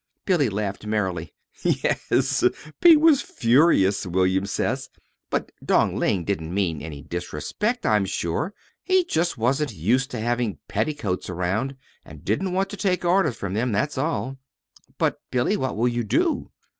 [0.25, 1.31] Billy laughed merrily.
[1.61, 2.43] "Yes;
[2.79, 4.89] Pete was furious, William says,
[5.29, 8.55] but Dong Ling didn't mean any disrespect, I'm sure.
[8.83, 13.53] He just wasn't used to having petticoats around, and didn't want to take orders from
[13.53, 14.39] them; that's all."
[14.97, 16.49] "But, Billy, what will you do?"